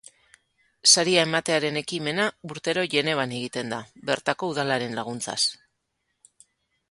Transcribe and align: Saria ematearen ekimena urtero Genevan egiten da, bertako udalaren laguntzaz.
Saria 0.93 1.25
ematearen 1.27 1.75
ekimena 1.81 2.25
urtero 2.55 2.85
Genevan 2.95 3.35
egiten 3.39 3.69
da, 3.75 3.81
bertako 4.09 4.49
udalaren 4.55 4.99
laguntzaz. 5.01 5.39